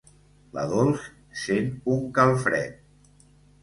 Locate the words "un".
1.99-2.03